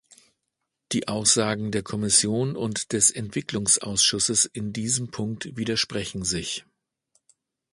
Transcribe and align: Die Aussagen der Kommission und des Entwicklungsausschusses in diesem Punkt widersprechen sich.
Die 0.93 1.07
Aussagen 1.07 1.69
der 1.69 1.83
Kommission 1.83 2.55
und 2.55 2.91
des 2.91 3.11
Entwicklungsausschusses 3.11 4.45
in 4.45 4.73
diesem 4.73 5.11
Punkt 5.11 5.55
widersprechen 5.57 6.23
sich. 6.25 6.65